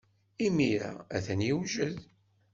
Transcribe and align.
Imir-a, 0.45 0.91
atan 1.15 1.41
yewjed. 1.47 1.99